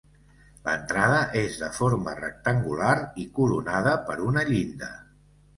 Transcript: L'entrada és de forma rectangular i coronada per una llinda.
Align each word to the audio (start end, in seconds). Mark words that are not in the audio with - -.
L'entrada 0.67 1.19
és 1.41 1.59
de 1.63 1.69
forma 1.75 2.15
rectangular 2.21 2.97
i 3.25 3.29
coronada 3.39 3.95
per 4.09 4.21
una 4.33 4.49
llinda. 4.53 4.91